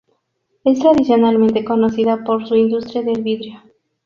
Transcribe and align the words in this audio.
Es 0.65 0.79
tradicionalmente 0.79 1.63
conocida 1.63 2.23
por 2.23 2.47
su 2.47 2.55
industria 2.55 3.03
del 3.03 3.21
vidrio. 3.21 3.61